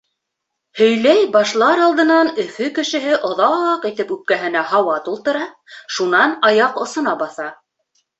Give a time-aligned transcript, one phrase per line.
[0.77, 5.45] Һөйләй башлар алдынан Өфө кешеһе оҙаҡ итеп үпкәһенә һауа тултыра,
[5.99, 7.47] шунан аяҡ осона баҫа.